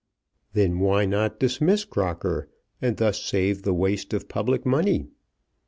[0.53, 2.49] Then why not dismiss Crocker,
[2.81, 5.05] and thus save the waste of public money?